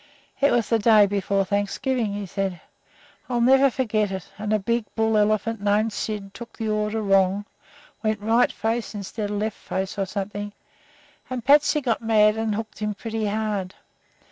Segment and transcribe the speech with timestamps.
[0.39, 2.59] "It was the day before Thanksgiving," he said.
[3.29, 7.45] "I'll never forget it, and a big bull elephant named Syd took the order wrong,
[8.01, 10.53] went 'right face' instead of 'left face,' or something,
[11.29, 13.75] and 'Patsy' got mad and hooked him pretty hard.